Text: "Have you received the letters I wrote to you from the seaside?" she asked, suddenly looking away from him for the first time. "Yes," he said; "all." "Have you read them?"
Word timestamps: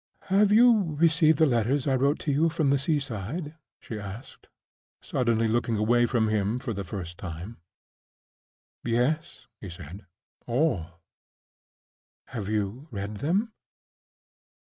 "Have 0.33 0.51
you 0.51 0.95
received 0.97 1.37
the 1.37 1.45
letters 1.45 1.85
I 1.85 1.95
wrote 1.95 2.17
to 2.21 2.31
you 2.31 2.49
from 2.49 2.71
the 2.71 2.79
seaside?" 2.79 3.53
she 3.79 3.99
asked, 3.99 4.47
suddenly 4.99 5.47
looking 5.47 5.77
away 5.77 6.07
from 6.07 6.27
him 6.27 6.57
for 6.57 6.73
the 6.73 6.83
first 6.83 7.19
time. 7.19 7.57
"Yes," 8.83 9.45
he 9.59 9.69
said; 9.69 10.07
"all." 10.47 11.01
"Have 12.29 12.49
you 12.49 12.87
read 12.89 13.17
them?" 13.17 13.53